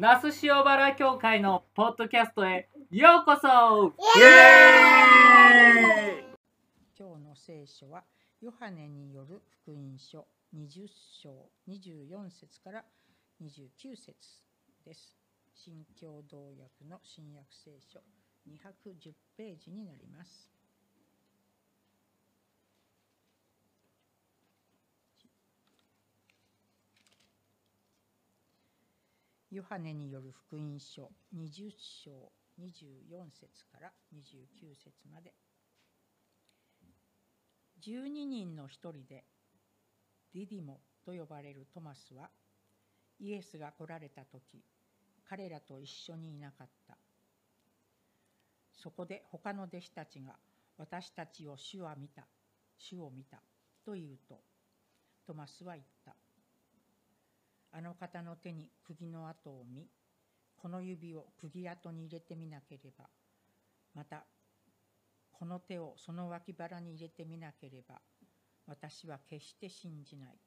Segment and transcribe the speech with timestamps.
[0.00, 6.24] 那須塩原教会のポッドキャストへようこそイエーイ
[6.96, 8.04] 今日の聖書は
[8.40, 10.24] ヨハネによる福音書
[10.54, 10.86] 20
[11.20, 12.84] 章24節から
[13.42, 14.14] 29節
[14.86, 15.18] です。
[15.52, 17.98] 新共同訳の新約聖書
[18.48, 20.57] 210ページになります。
[29.50, 31.70] ヨハネによる福音書20
[32.04, 35.32] 章24節から29節まで。
[37.80, 39.24] 12人の一人で
[40.34, 42.28] ディディモと呼ばれるトマスは
[43.20, 44.62] イエスが来られた時
[45.26, 46.98] 彼らと一緒にいなかった。
[48.74, 50.36] そこで他の弟子たちが
[50.76, 52.26] 私たちを主は見た
[52.76, 53.38] 主を見た
[53.84, 54.40] と言うと
[55.26, 56.14] トマスは言った。
[57.78, 59.86] あの方の手に釘の跡を見
[60.56, 63.04] この指を釘跡に入れてみなければ
[63.94, 64.24] また
[65.30, 68.00] この手をその脇腹に入れてみなければ
[68.66, 70.38] 私は決して信じない。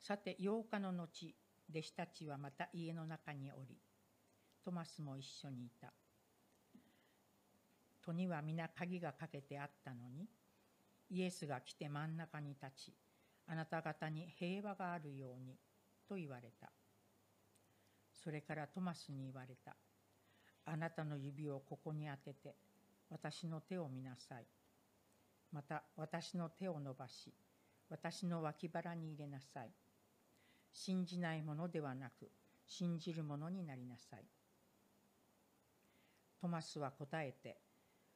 [0.00, 1.36] さて8日の後
[1.70, 3.78] 弟子たちはまた家の中におり
[4.64, 5.92] トマスも一緒にいた。
[8.04, 10.26] 戸には皆鍵がかけてあったのに
[11.10, 12.92] イエスが来て真ん中に立ち
[13.48, 15.56] あなた方に平和があるように
[16.08, 16.70] と言われた。
[18.12, 19.76] それからトマスに言われた。
[20.64, 22.54] あなたの指をここに当てて
[23.10, 24.46] 私の手を見なさい。
[25.52, 27.34] また私の手を伸ばし
[27.90, 29.70] 私の脇腹に入れなさい。
[30.72, 32.30] 信じないものではなく
[32.66, 34.24] 信じるものになりなさい。
[36.40, 37.58] トマスは答えて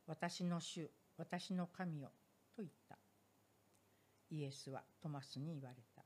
[0.06, 2.10] 私の主私の神よ
[2.56, 2.96] と言った。
[4.30, 6.02] イエスはトマスに言われた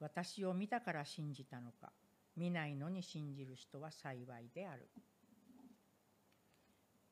[0.00, 1.92] 私を見たから信じたのか
[2.36, 4.88] 見ないのに信じる人は幸いである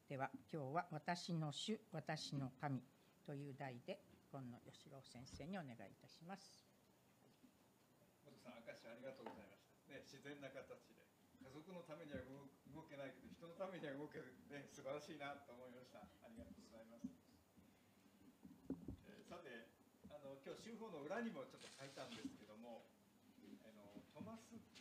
[0.09, 2.83] では今日は私の主私の神
[3.25, 4.01] という題で
[4.31, 6.73] 今野義郎先生にお願いいたします
[8.25, 9.93] 元さん、明石ありがとうございました。
[9.93, 11.05] ね、自然な形で、
[11.43, 16.01] 家族のためには動けないけど、人のためには動ける、ね、素晴らしいなと思いました。
[16.01, 17.11] ありがとうございます。
[19.11, 19.69] えーさて、
[20.09, 22.83] あの今日週報の裏にもちょっと書いたんですけども、
[23.63, 24.75] あのトマスって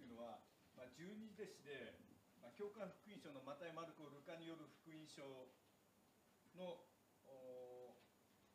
[0.00, 0.40] いうのは、
[0.72, 1.92] まあ、十二弟子で、
[2.40, 5.20] まあ、教会福音書のマタイ、マルコ、ルカによる福音書
[6.56, 6.80] の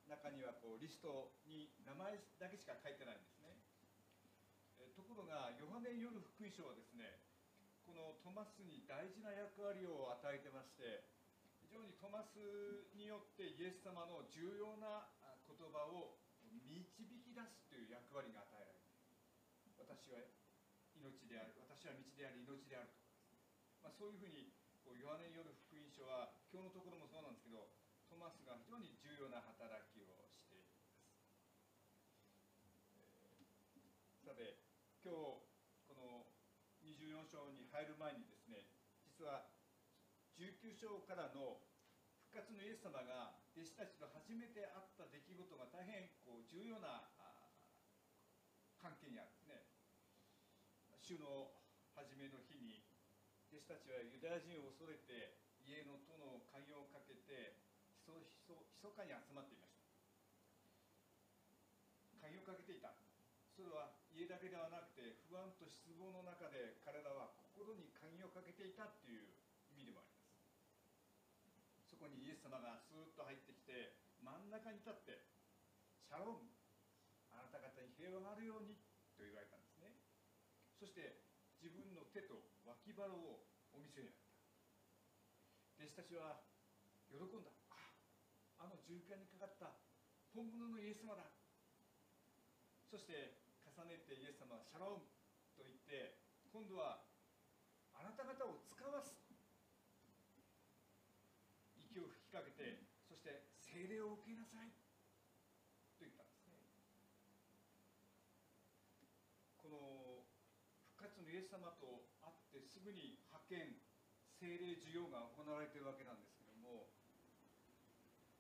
[0.09, 3.53] 中にはこうリストに名前だけしか書いてないんですね。
[4.81, 7.21] えところが、ヨハネによる福音書はですね、
[7.85, 11.05] このトマスに大事な役割を与えてまして、
[11.61, 15.05] 非常にトマスによってイエス様の重要な
[15.59, 16.87] 言葉を導
[17.19, 19.75] き出すという役割が与えられている。
[19.75, 20.23] 私は
[20.95, 23.11] 命である、私は道であり命であるとか。
[23.83, 24.55] まあ、そういうふうに
[24.87, 27.71] こうヨハネによる福音書は今日のところもそうなんですけど
[28.07, 30.97] トマスが非常に重要な働きをしています、
[32.97, 34.61] えーさて
[35.01, 35.45] 今日
[35.87, 36.25] この
[36.85, 38.65] 24章に入る前にですね
[39.05, 39.49] 実は
[40.37, 41.61] 19章からの
[42.29, 44.78] 復活のイエス様が弟子たちと初めて会
[46.69, 47.01] こうな
[48.77, 49.65] 関係にあるんですね。
[51.01, 51.49] 主の
[51.97, 52.85] 初めの日に
[53.49, 55.33] 弟子たちはユダヤ人を恐れて
[55.65, 57.57] 家の戸の鍵をかけて
[57.89, 59.89] ひそひそ密かに集まっていました。
[62.21, 62.93] 鍵をかけていた。
[63.57, 69.25] それは家だけではなくて不安と失望の中で彼らは心に鍵をかけていたっていう
[69.73, 70.37] 意味でもあります。
[71.89, 75.25] そこにイエス様がスーッと入ってきて真ん中に立って
[76.05, 76.58] シャローム
[78.09, 78.73] なた方に平和があるように
[79.13, 79.93] と言われたんですね。
[80.81, 81.21] そして
[81.61, 84.33] 自分の手と脇腹をお見せになった。
[85.77, 86.41] 弟子たちは
[87.13, 87.51] 喜んだ。
[87.69, 89.77] ああの十字架にかかった
[90.33, 91.29] 本物のイエス様だ。
[92.89, 95.05] そして重ねてイエス様はシャローム
[95.53, 96.17] と言って
[96.49, 97.05] 今度は
[97.93, 99.13] あなた方を使わす。
[101.77, 104.69] 息を吹きかけてそして聖霊を受けなさい
[105.97, 106.53] と言ったんですね
[109.57, 110.21] この
[110.93, 113.77] 復活のイエス様と会ってすぐに派遣
[114.41, 116.89] 聖霊授業が行われているわけなんですけども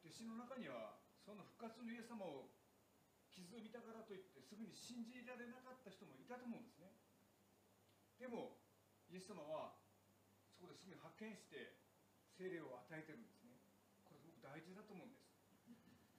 [0.01, 2.49] 弟子の中にはその復活のイエス様を
[3.29, 6.89] 傷を見たからといってすぐに信じられなかった人もいたと思うんですね。
[8.17, 8.57] でも
[9.13, 9.77] イエス様は
[10.49, 11.77] そこですぐに派遣して
[12.33, 13.53] 聖霊を与えてるんですね。
[14.09, 15.29] これすごく大事だと思うんです。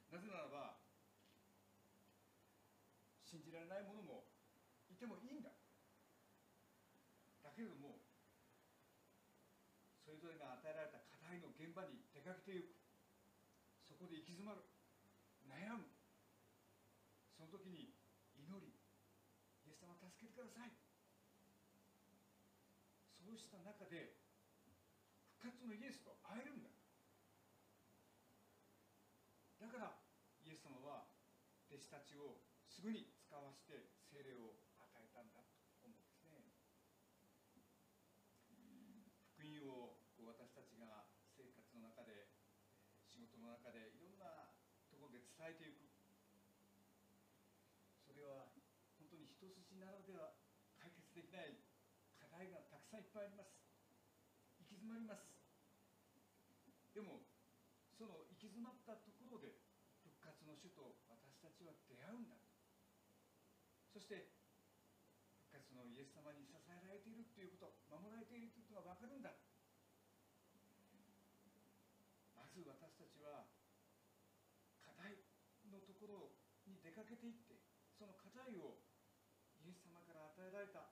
[0.09, 0.79] なぜならば
[3.27, 4.31] 信じられない者も
[4.89, 5.51] いてもいいんだ
[7.43, 7.99] だけれども
[10.07, 12.77] それぞれが与えられた課題の現場に出かけていく。
[13.89, 14.61] そこで行き詰まる。
[15.49, 15.89] 悩む。
[17.33, 17.97] その時に
[18.37, 18.77] 祈り。
[19.65, 20.77] イエス様助けてください。
[23.17, 24.19] そうした中で
[25.41, 26.69] 復活のイエスと会えるんだ。
[29.61, 29.93] だから
[30.45, 31.13] イエス様は
[31.69, 35.45] 弟子たちをすぐに使わして精霊を与えたんだ
[35.79, 36.51] と思うんですね
[39.37, 41.07] 福音をこう私たちが
[41.41, 42.29] 生活の中で
[43.07, 44.53] 仕事の中でいろんな
[44.91, 45.89] ところで伝えていく。
[48.05, 48.53] それは
[49.01, 50.37] 本当に一筋縄では
[50.77, 51.57] 解決できない
[52.21, 53.57] 課題がたくさんいっぱいあります。
[54.61, 55.33] 行き詰まります。
[56.93, 57.25] でも
[57.97, 59.57] その行き詰まったところで
[60.05, 62.37] 復活の主と私たちは出会うんだ。
[63.89, 64.37] そして
[65.41, 69.33] 復活のイエス様に支えられているということ守られているということが分かるんだ。
[72.37, 73.49] まず私たちは
[76.01, 76.33] ころ
[76.65, 77.61] に出かけていって
[77.93, 78.81] その課題を
[79.61, 80.89] イエス様から与えられた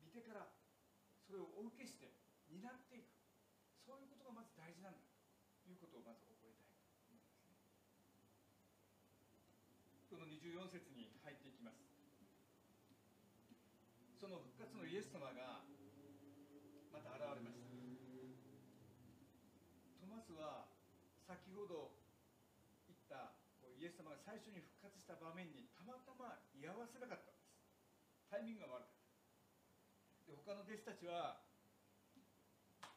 [0.00, 0.48] 見てから
[1.20, 2.16] それをお受けして
[2.48, 3.16] 担っていく。
[3.86, 5.06] そういうことがまず大事なんだ
[5.62, 7.62] ということをまず覚えたいと思いますね。
[10.10, 11.86] この24節に入っていきます。
[14.18, 15.62] その復活のイエス様が
[16.90, 17.70] また現れました
[20.02, 20.66] トマスは
[21.30, 21.94] 先ほど
[22.90, 27.54] 言ったこうイエス様が最初に復活した場面にたまたま居合わせなかったんです。
[28.26, 29.06] タイミングが悪かった。
[30.26, 31.46] で他の弟子たちは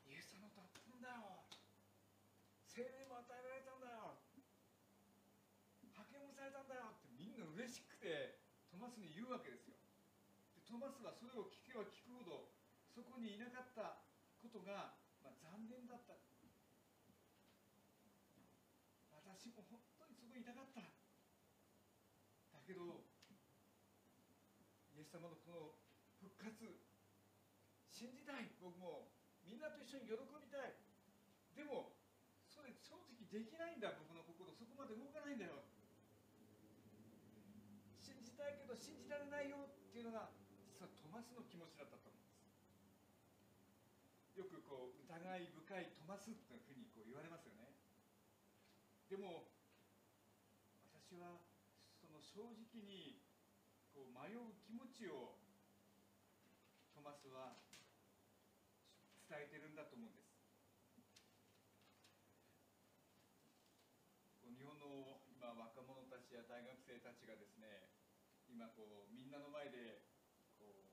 [0.09, 1.45] イエス様と会ったんだよ。
[2.65, 4.17] 精霊も与えられたんだよ。
[5.85, 6.97] 派遣もされたんだよ。
[6.97, 8.41] ってみんな嬉しくて
[8.73, 9.77] トマスに言うわけですよ。
[10.57, 12.49] でトマスはそれを聞けば聞くほど
[12.89, 14.01] そこにいなかった
[14.41, 16.17] ことが、まあ、残念だった
[19.39, 23.01] 私も本当にそこにいたかっただけど
[24.93, 25.73] イエス様のこの
[26.21, 26.53] 復活
[27.89, 28.53] 信じたい。
[28.61, 29.09] 僕も
[29.41, 30.77] みんなと一緒に喜びたい。
[31.57, 31.97] でも
[32.45, 33.97] それ正直できないんだ。
[33.97, 35.65] 僕の心そこまで動かないんだよ。
[37.97, 40.29] 信じたいけど信じられないよっていうのが
[40.69, 42.29] 実はトマスの気持ちだったと思うんで
[44.37, 44.37] す。
[44.37, 47.73] よくこう疑い深いトマスっていうふうにこう言われますよね。
[49.09, 49.48] でも
[52.39, 53.19] 正直に
[53.91, 55.35] こう迷う気持ちを
[56.95, 57.59] トマスは
[59.27, 60.39] 伝えてるんだと思うんです。
[64.55, 67.91] 日本の今若者たちや大学生たちがですね
[68.47, 70.07] 今こうみんなの前で
[70.55, 70.87] こ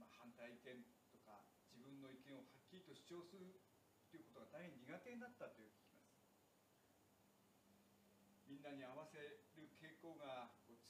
[0.00, 0.80] まあ、反対意見
[1.12, 1.44] とか
[1.76, 3.60] 自分の意見をはっきりと主張する
[4.08, 6.16] ということが大変苦手になったという聞きます。
[8.48, 9.20] みんなに合わせ
[9.58, 10.45] る傾向が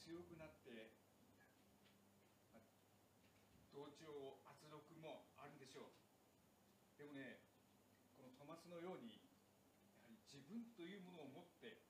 [0.07, 0.95] 強くなって
[3.75, 5.99] 同調圧力もあるんでしょう。
[6.95, 7.43] でもね
[8.15, 11.83] このトマスのようにやはり自分というものを持って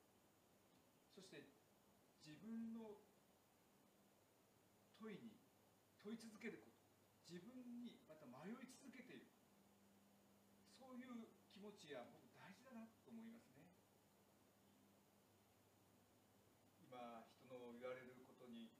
[1.13, 1.45] そして
[2.25, 3.05] 自分の
[4.97, 5.37] 問いに
[6.01, 6.81] 問い続けること
[7.21, 7.53] 自分
[7.85, 9.29] にまた迷い続けている。
[10.73, 13.67] そういう気持ちや僕大事だなと思いますね
[16.79, 18.71] 今人の言われることに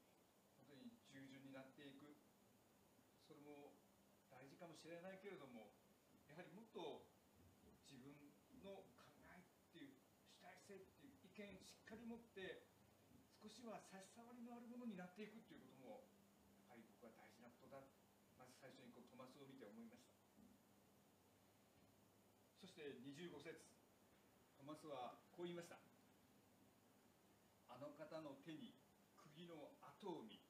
[0.56, 2.16] 本当に従順になっていく
[3.28, 3.76] それも
[4.32, 5.70] 大事かもしれないけれども
[6.26, 7.06] やはりもっと
[7.86, 8.10] 自分
[8.58, 9.94] の考えっていう
[10.26, 12.66] 主体性っていう意見しっかり持って
[13.38, 16.10] 少しは差し障りのあるものになっていくっていうことも
[16.66, 17.86] やはり僕は大事なことだ。
[18.34, 20.10] まず最初にこうトマスを見て思いました。
[22.58, 23.62] そして25節。
[24.58, 25.78] トマスはこう言いました。
[27.70, 28.74] あの方の手に
[29.14, 30.42] 釘の跡を見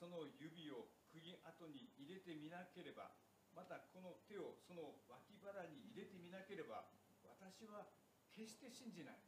[0.00, 3.12] その指を釘跡に入れてみなければ
[3.54, 6.90] またこの手をその脇腹に入れてみなければ
[7.22, 7.86] 私は
[8.34, 9.22] 決して信じない。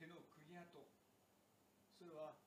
[0.00, 0.80] 手の釘跡。
[1.94, 2.40] それは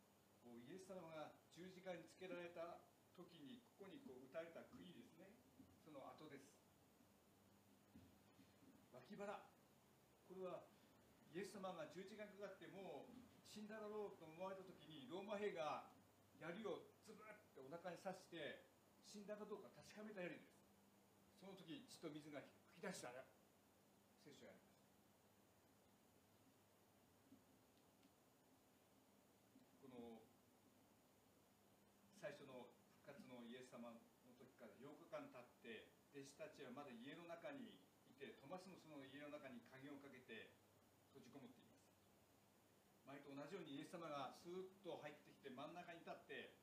[0.43, 2.83] こうイエス様が十字架につけられた
[3.15, 5.31] 時にここにこう打たれた釘ですね。
[5.85, 6.51] その跡です。
[8.91, 9.23] 脇腹。
[10.25, 10.65] これは
[11.31, 13.13] イエス様が十字架にかかってもう
[13.47, 15.87] 死んだだろうと思われた時にローマ兵が
[16.41, 18.74] 槍をズブッてお腹に刺して
[19.15, 20.59] 死んだかどうか確かめたやりです。
[21.39, 22.43] その時血と水が
[22.75, 23.15] 噴き出した
[24.19, 24.75] 聖書があります。
[29.79, 30.19] この
[32.19, 34.03] 最初の復活のイエス様の
[34.35, 37.79] 時から8日間経って弟子たちはまだ家の中に
[38.11, 40.59] いてトマスもその家の中に鍵をかけて
[41.15, 41.87] 閉じこもっています。
[43.07, 46.54] 前と同じようにイエス様がスーッと入ってきて真ん中に立って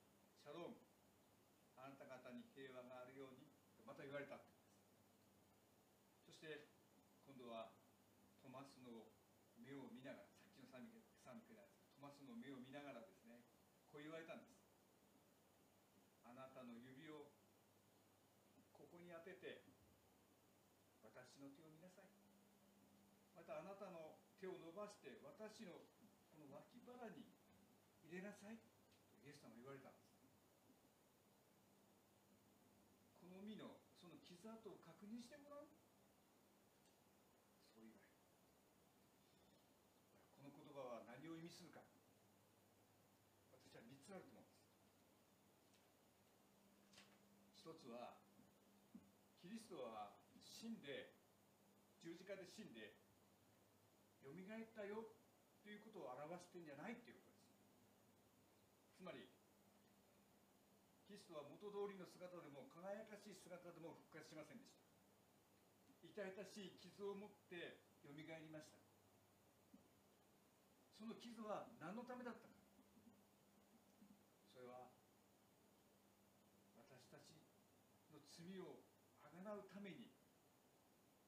[4.03, 4.43] 言われた。
[6.27, 6.67] そして
[7.23, 7.71] 今度は
[8.43, 9.15] トマスの
[9.63, 13.47] 目を見ながらさっきの賛美歌賛美ですトマスの目を見ながらですね
[13.95, 14.59] こう言われたんです。
[16.27, 17.31] あなたの指を
[18.75, 19.63] ここに当てて
[21.05, 22.11] 私の手を見なさい。
[23.37, 25.79] またあなたの手を伸ばして私の
[26.33, 27.23] この脇腹に
[28.03, 28.59] 入れなさい。
[28.59, 28.67] と
[29.23, 29.93] イエス様が言われた。
[29.93, 30.13] んです
[33.23, 34.51] この身のその傷
[35.13, 35.85] 跡を確認してごらんそう
[37.77, 38.01] 言われる。
[40.33, 41.85] この言葉は何を意味するか。
[43.53, 44.65] 私は3つあると思うんです。
[47.61, 48.17] 一つは
[49.37, 51.13] キリストは死んで
[52.01, 52.97] 十字架で死んで
[54.25, 55.13] よみがえったよ
[55.63, 58.99] ということを表してんじゃないということです。
[58.99, 59.29] つまり
[61.07, 64.82] キリストは元通りの姿でも輝かしい姿でも復活しませんでした。
[66.13, 68.77] 痛々しい傷を持ってよみがえりました。
[70.93, 72.53] その傷は何のためだったか。
[74.53, 74.93] それは
[76.77, 77.33] 私たち
[78.13, 78.85] の罪を
[79.25, 80.13] あがなうために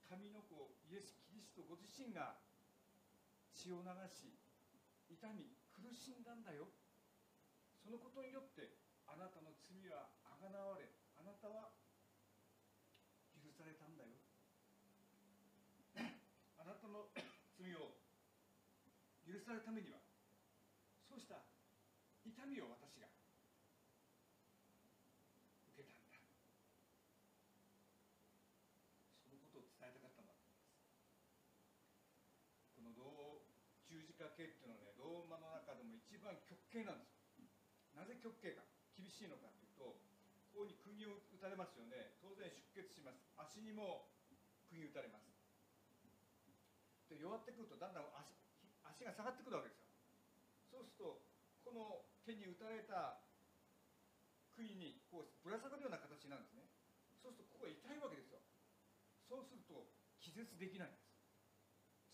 [0.04, 2.36] 神の子イエス・キリストご自身が
[3.56, 4.36] 血を流し
[5.08, 6.68] 痛み苦しんだんだよ。
[7.80, 8.76] そのことによって
[9.08, 11.72] あなたの罪はあがなわれあなたは
[13.40, 14.20] 許されたんだよ
[16.64, 17.12] あなたの
[17.60, 17.92] 罪を
[19.34, 19.98] 許されるためには
[21.10, 21.42] そうした
[22.22, 23.10] 痛みを私が
[25.74, 26.14] 受けたんだ。
[29.26, 30.70] そのことを伝えたかったんだと思います。
[32.78, 33.42] この
[33.90, 37.50] 十字架刑っていうのはねローマの中でも一番極刑なんですよ。
[37.98, 38.62] なぜ極刑か
[38.94, 39.98] 厳しいのかというと
[40.54, 42.22] ここに釘を打たれますよね。
[42.22, 43.26] 当然出血します。
[43.34, 44.14] 足にも
[44.70, 45.26] 釘打たれます。
[47.10, 48.43] で弱ってくるとだんだん足
[48.94, 49.90] 足が下がってくるわけですよ。
[50.70, 51.26] そうすると
[51.66, 53.26] この手に打たれた
[54.54, 56.70] 杭にこうぶら下がるような形なんですね。
[57.18, 58.38] そうするとここが痛いわけですよ。
[59.26, 59.90] そうすると
[60.22, 61.10] 気絶できないんです。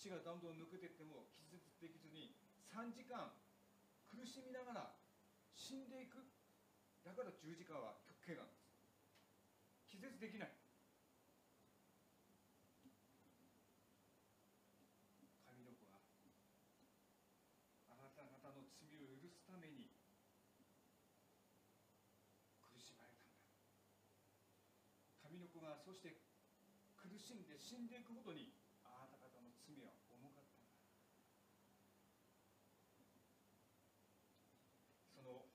[0.01, 2.33] 血がどんどん抜けていっても気絶できずに
[2.73, 3.37] 3時間
[4.09, 4.97] 苦しみながら
[5.53, 6.25] 死んでいく。
[7.05, 8.65] だから十字架は極刑なんです。
[9.85, 10.53] 気絶できない
[15.45, 15.99] 神の子が
[17.91, 19.91] あなた方の罪を許すために
[22.63, 23.43] 苦しまれたんだ。
[25.27, 26.15] 神の子がそして
[26.95, 28.55] 苦しんで死んでいくことに
[28.87, 30.79] あなた方の罪は重かったんだ。
[35.11, 35.51] その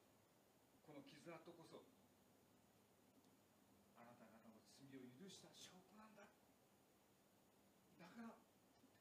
[0.83, 1.87] この傷跡こそ
[3.95, 6.27] あなた方の罪を許した証拠なんだ。
[7.95, 8.35] だから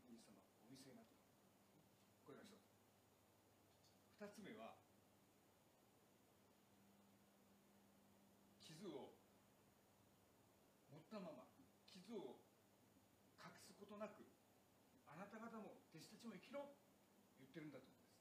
[0.07, 1.19] イエス様お見せになった。
[2.23, 2.71] これが一つ。
[4.15, 4.81] 二つ目は
[8.65, 9.13] 傷を
[10.89, 11.45] 持ったまま
[11.85, 12.41] 傷を
[13.37, 14.25] 隠すことなく
[15.05, 16.75] あなた方も弟子たちも生きろ
[17.39, 18.19] 言ってるんだと思うんです。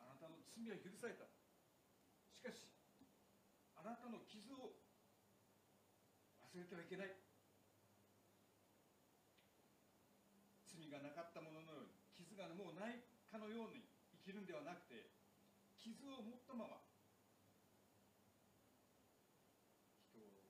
[0.00, 1.28] あなたの罪は許された。
[2.32, 2.72] しかし
[3.76, 4.80] あなたの傷を
[6.40, 7.12] 忘れてはいけない。
[10.64, 13.84] 罪がなかったもののように傷がもうないかのように
[14.24, 15.12] 生きるんではなくて
[15.76, 16.80] 傷を持ったまま
[20.08, 20.48] 人を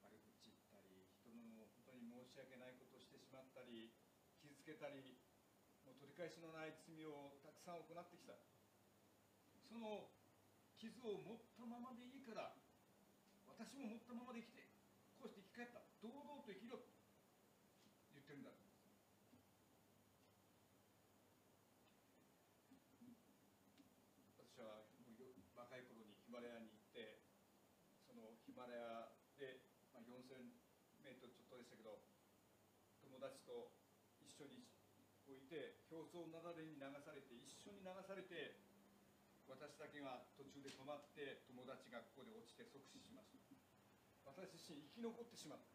[0.00, 3.90] 悪口言ったり人の本当に申し訳ないことをしてしまったり
[4.38, 5.20] 傷つけたり
[5.84, 8.32] もう取り返しのない罪をたくさん行ってきた。
[9.60, 10.08] その
[10.80, 12.56] 傷を持ったままでいいから
[13.44, 14.64] 私も持ったままで生きて
[15.20, 15.84] こうして生き返った。
[16.00, 16.96] 堂々と生きろと
[18.16, 18.56] 言ってるんだ。
[24.40, 27.20] 私はもう若い頃にヒマラヤに行って
[28.08, 29.60] そのヒマラヤで、
[29.92, 30.40] まあ、4000
[31.04, 32.00] メートルちょっとでしたけど
[33.04, 33.83] 友達と
[34.34, 34.66] 緒に
[35.30, 38.58] 置いて表層雪崩に流されて一緒に流されて
[39.46, 43.38] 私だけが途中で止まって友達がここで落ちて即死しました。
[44.24, 45.68] 私自身生き残ってしまった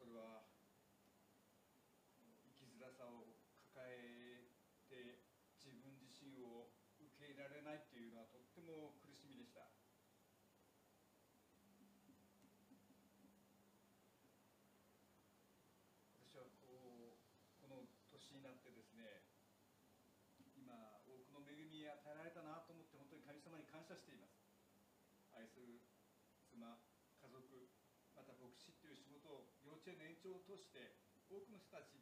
[0.00, 0.48] それは
[2.18, 3.36] 生きづらさを
[3.68, 4.48] 抱え
[4.88, 5.22] て
[5.60, 7.58] 自分自身を受け入れられ
[18.18, 19.22] 年になってですね
[20.58, 20.74] 今
[21.06, 24.42] 多くの恵み与えられたなと思って本当に神様に感謝しています。
[25.30, 25.78] 愛する
[26.50, 26.82] 妻
[27.22, 27.38] 家族
[28.10, 30.98] また牧師という仕事を幼稚園の延長を通して
[31.30, 31.94] 多くの人たち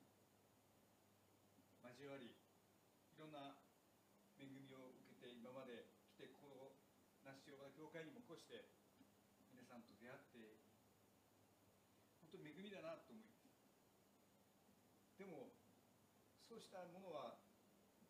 [1.85, 3.61] 交わりいろんな
[4.41, 6.81] 恵みを受けて今まで来てこの
[7.21, 8.73] 那須塩原教会にもこうして
[9.53, 10.57] 皆さんと出会って
[12.25, 13.45] 本当に恵みだなと思います。
[15.21, 15.53] でも
[16.41, 17.37] そうしたものは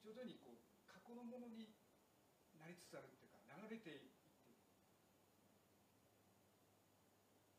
[0.06, 1.74] 徐々にこう過去のものに
[2.62, 3.16] なりつつある
[3.68, 4.26] れていって。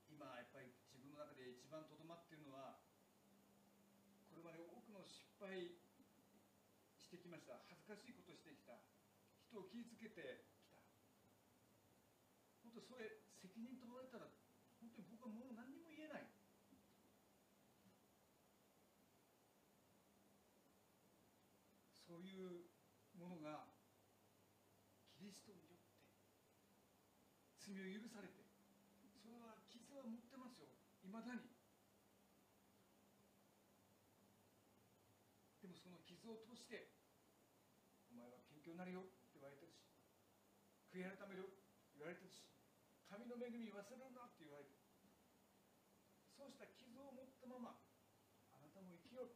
[0.07, 2.79] 今やっぱり自分の中で一番とどまっているのは
[4.31, 5.77] これまで多くの失敗
[6.97, 7.59] してきました。
[7.69, 8.79] 恥ずかしいことしてきた。
[9.47, 10.81] 人を傷つけてきた。
[12.63, 14.27] 本当それ責任取られたら
[14.81, 16.27] 本当に僕はもう何にも言えない。
[22.07, 22.71] そういう
[23.19, 23.67] ものが
[25.17, 25.96] キリストによって
[27.67, 28.39] 罪を許されて
[29.19, 30.71] それは傷は持ってますよ。
[31.03, 31.43] いまだに。
[35.59, 36.95] でもその傷を通して
[38.07, 39.03] お前は謙虚になるよ。
[39.03, 39.83] って言われてるし
[40.95, 41.51] 悔い改める
[41.99, 42.47] 言われてるし
[43.11, 44.31] 神の恵み忘れるな。
[44.31, 44.87] って言われて
[46.37, 47.81] そうした傷を持ったまま
[48.53, 49.33] あなたも生きよう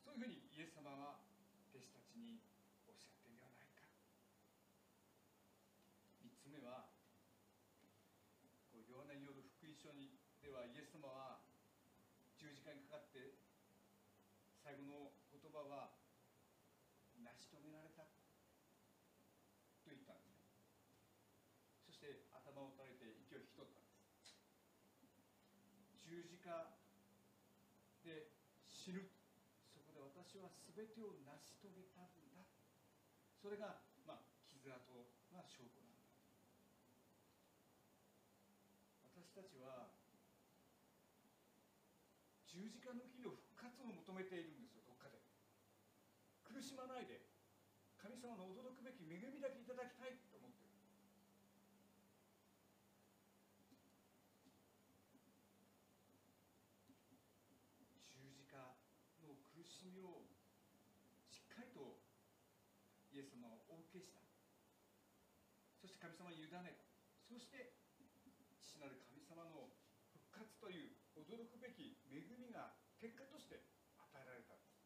[0.00, 1.20] そういうふうにイエス様は
[1.68, 2.40] 弟子たちに
[2.88, 3.84] おっしゃってるんではないか
[6.24, 6.96] 3つ目は
[8.72, 11.44] こうヨハネによる福音書にではイエス様は
[12.40, 13.36] 十字架にかかって
[14.64, 15.92] 最後の言葉は
[17.20, 20.56] 成し遂げられたと言ったんですね
[21.84, 23.98] そして頭を垂れて息を引き取ったんです
[26.48, 26.64] 十字架
[28.08, 28.32] で
[28.64, 29.04] 死ぬ
[29.68, 32.40] そこで私は全てを成し遂げたんだ。
[33.36, 34.80] それが、まあ、傷跡
[35.28, 36.08] が証拠なんだ。
[39.12, 39.92] 私たちは
[42.48, 45.20] 十字架の日の復活を求めているんですよどっかで。
[46.48, 47.28] 苦しまないで
[48.00, 50.68] 神様の驚くべき恵みだけいただきたいと思ってる
[58.18, 58.76] 十字架
[59.24, 60.26] の苦しみを
[61.30, 61.96] しっかりと
[63.14, 64.22] イエス様はお受けした。
[65.82, 66.78] そして神様に委ね
[67.26, 67.74] そして
[68.62, 69.74] 父なる神様の
[70.14, 73.66] 復活という驚くべき恵みが結果として
[73.98, 74.78] 与えられたんです。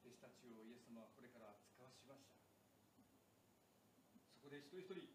[0.00, 2.40] 弟子たちをイエス様はこれから使わしました。
[4.32, 5.12] そこで一人一人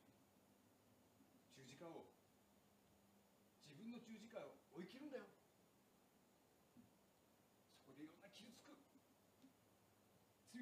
[1.57, 2.13] 十字架を
[3.65, 5.25] 自分の十字架を追い切るんだよ
[7.81, 8.71] そこでいろんな傷つく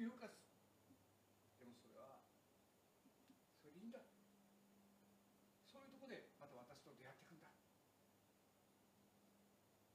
[0.00, 0.32] 罪を犯す
[1.60, 2.24] でもそれは
[3.60, 4.00] それでいいんだ
[5.68, 7.52] そういうところでまた私と出会っていくんだ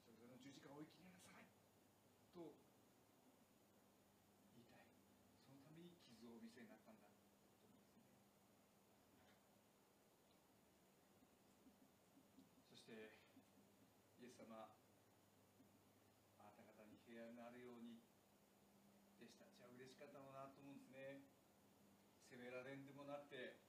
[0.06, 1.50] それぞれの十字架を追い切りなさい
[2.38, 2.54] と
[4.46, 4.94] 言いたい
[5.42, 8.06] そのために傷をお見せになったんだと思いますね
[12.70, 13.18] そして
[14.22, 14.70] イエス様
[16.38, 18.06] あなた方に平安があるように
[19.18, 21.22] 弟子たちは嬉しかったのなと思うんですね。
[22.26, 23.62] 責められんでもなって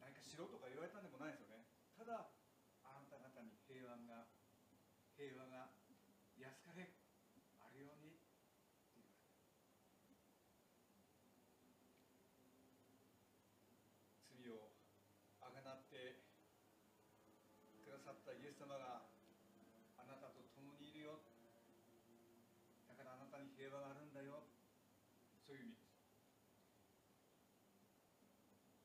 [0.00, 1.68] 何かしろとか言われたんでもないですよね。
[1.92, 2.32] ただ
[2.88, 4.24] あなた方に平安が
[5.20, 5.76] 平和が
[6.40, 6.88] 安かれ
[7.60, 9.28] あるようにって言われた。
[14.40, 14.72] 罪を
[15.44, 16.24] あがなって
[17.84, 19.04] くださったイエス様が
[20.00, 21.20] あなたと共にいるよ
[22.88, 24.46] だからあなたに平和があるんだよ
[25.42, 25.90] そういう意味です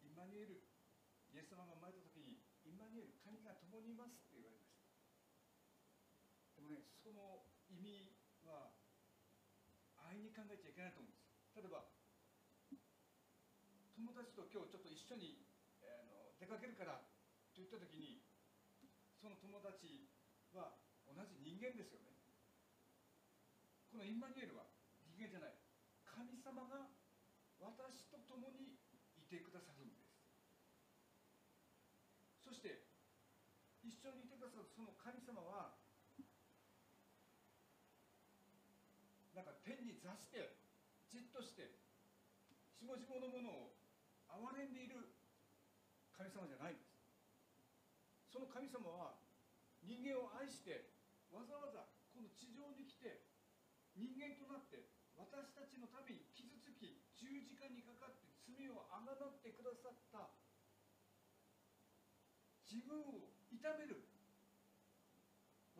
[0.01, 0.65] イマニュエル
[1.29, 3.13] イエス様が生まれた時にイマニュエル
[3.69, 4.81] 神が共にいますって言われました
[6.57, 8.73] でもねその意味は
[10.01, 11.29] 安易に考えちゃいけないと思うんです。
[11.53, 11.85] 例えば
[13.93, 15.45] 友達と今日ちょっと一緒に、
[15.85, 17.03] えーの出かけるから
[17.53, 18.23] と言った時に
[19.21, 20.09] その友達
[20.55, 22.15] は同じ人間ですよね。
[23.91, 24.65] このインマニュエルは
[25.03, 25.59] 人間じゃない。
[26.07, 26.89] 神様が
[27.59, 28.79] 私と共に
[29.19, 29.78] いてくださる。
[34.79, 35.75] その神様は
[39.35, 40.55] なんか天に座して
[41.11, 41.75] じっとして
[42.79, 43.75] し々のものを
[44.31, 45.19] 憐れんでいる
[46.15, 46.95] 神様じゃないんです
[48.31, 49.19] その神様は
[49.83, 50.95] 人間を愛して
[51.27, 51.83] わざわざ
[52.15, 53.27] この地上に来て
[53.99, 54.87] 人間となって
[55.19, 60.31] 私たちのために傷つき十字架にかかって罪をあがなってくださった。
[62.63, 64.08] 自分を痛める。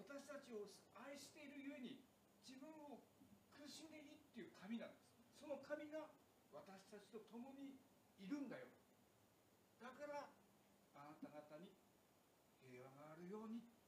[0.10, 2.02] 私たちを愛しているゆえに
[2.42, 3.06] 自分を
[3.54, 5.38] 苦しんでいいっていう神なんです。
[5.38, 6.10] その神が
[6.50, 7.78] 私たちと共に
[8.18, 8.66] いるんだよ。
[9.78, 10.34] だから
[10.98, 11.78] あなた方に
[12.58, 13.79] 平和があるように。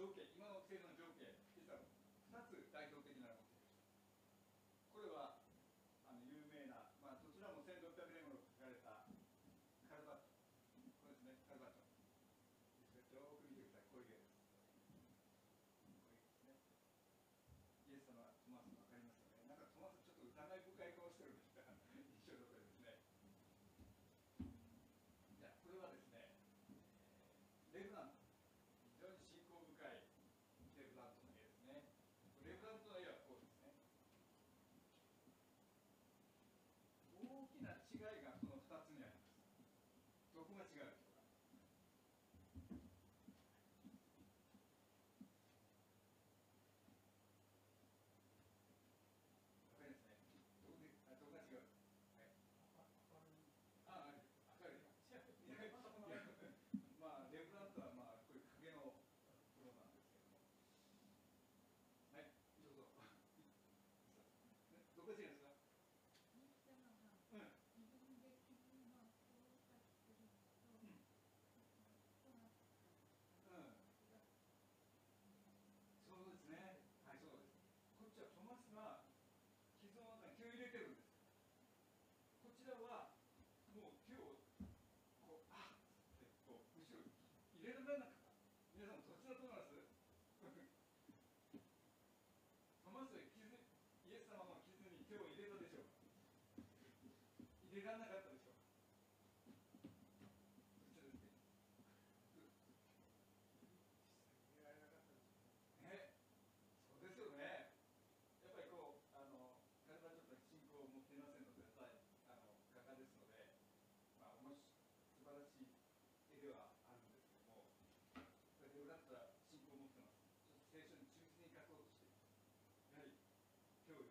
[0.00, 1.19] 条件今の制度の条況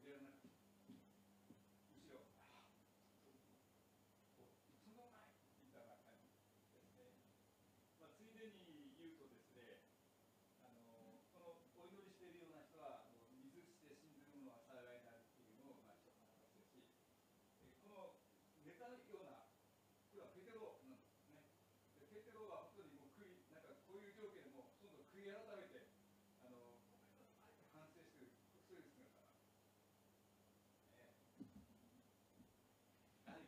[0.09, 0.38] gobierno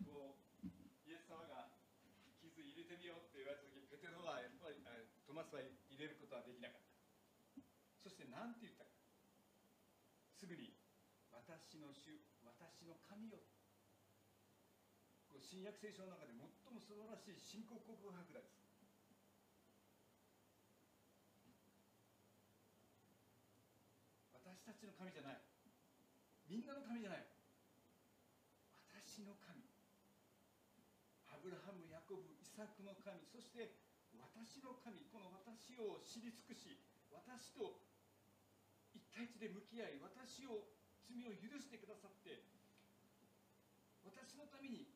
[0.05, 0.69] こう
[1.05, 1.71] イエス様が
[2.39, 4.79] 傷入れてみようって言われた時ペテロはやっぱり
[5.27, 6.91] トマスは入れることはできなかった。
[8.01, 8.91] そして何て言ったか。
[10.33, 10.73] すぐに
[11.29, 13.37] 私の主私の神よ。
[15.41, 18.55] 新約聖書の中で最も素晴らしい信仰告白です。
[24.31, 25.41] 私たちの神じゃない。
[26.47, 27.25] みんなの神じゃない。
[28.91, 29.60] 私の神。
[32.61, 33.73] 作の神そして
[34.13, 36.77] 私の神この私を知り尽くし
[37.09, 37.81] 私と
[38.93, 40.69] 一対一で向き合い私を
[41.09, 42.45] 罪を許してくださって
[44.05, 44.93] 私のために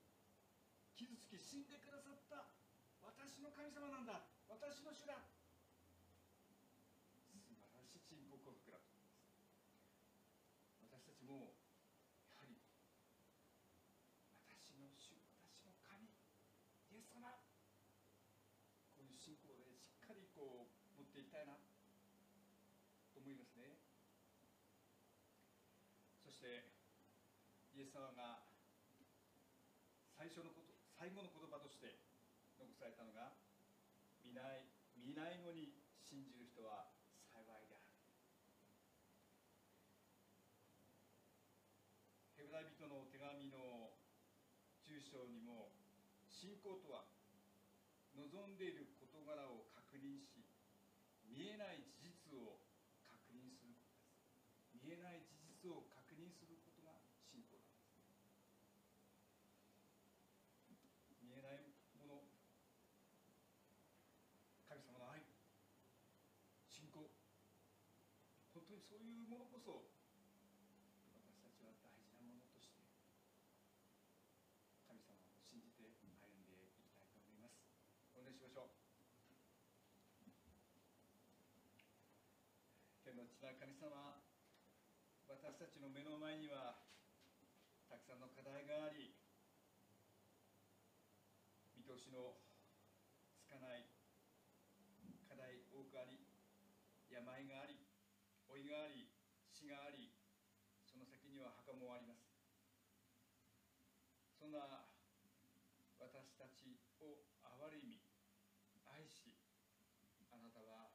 [0.94, 2.54] 傷つき死んでくださった
[3.02, 5.26] 私の神様なんだ私の主だ
[21.36, 21.60] たいな。
[23.12, 23.76] と思いますね。
[26.24, 26.72] そして
[27.76, 28.48] イエス様が
[30.16, 32.00] 最初のこと最後の言葉として
[32.56, 33.36] 残されたのが
[34.24, 36.96] 見ない見ないのに信じる人は
[37.28, 37.92] 幸いである。
[42.40, 43.92] ヘブライ人の手紙の
[44.88, 45.76] 住所にも
[46.32, 47.04] 信仰とは
[48.16, 48.95] 望んでいる
[51.56, 52.60] えない事実を
[53.08, 54.76] 確認することです。
[54.84, 57.00] 見えない事実を確認することが
[57.32, 58.12] 信仰なんです。
[61.24, 62.28] 見えないもの
[64.68, 65.24] 神様の愛。
[66.68, 67.08] 信仰。
[68.52, 69.88] 本当にそういうものこそ
[71.16, 72.84] 私たちは大事なものとして
[74.92, 75.88] 神様を信じて
[76.20, 77.64] 歩んでいきたいと思います
[78.12, 78.86] お願いしましょう
[83.54, 84.18] 神様
[85.30, 86.82] 私たちの目の前には
[87.86, 89.14] たくさんの課題があり
[91.78, 92.42] 見通しの
[93.38, 93.86] つかない
[95.30, 96.26] 課題多くあり
[97.06, 97.78] 病があり
[98.50, 99.14] 老いがあり
[99.54, 100.10] 死があり
[100.90, 102.26] その先には墓もあります。
[104.42, 104.90] そんな
[106.02, 108.02] 私たちを憐れみ
[108.90, 109.36] 愛し
[110.32, 110.94] あなたは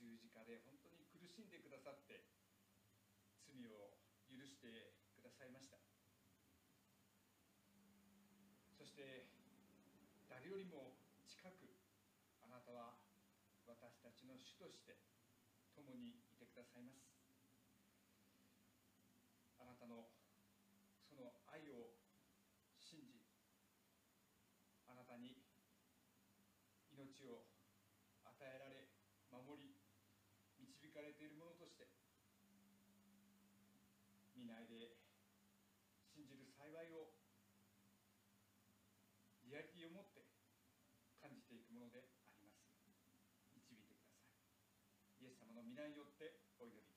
[0.00, 2.26] 十字架で本当に苦しんでくださって
[3.62, 3.94] 罪を
[4.26, 5.78] 許してくださいました。
[8.74, 9.30] そして
[10.26, 11.78] 誰よりも近く
[12.42, 12.98] あなたは
[13.62, 14.98] 私たちの主として
[15.78, 17.06] 共にいてくださいます。
[19.62, 20.10] あなたの
[21.06, 21.94] その愛を
[22.74, 23.22] 信じ
[24.90, 25.38] あなたに
[26.90, 27.46] 命を
[28.26, 28.90] 与えられ
[29.30, 29.78] 守り
[30.58, 32.02] 導かれているものとして
[34.42, 34.98] 見ないで
[36.10, 36.26] 信
[36.82, 37.14] 題を
[39.46, 40.26] リアリティを持って
[41.22, 42.66] 感じていくものであります。
[43.54, 45.22] 導いてください。
[45.22, 46.91] イエス様の皆によってお祈り